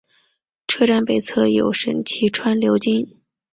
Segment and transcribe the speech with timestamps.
[0.67, 3.21] 车站北侧有神崎川流经。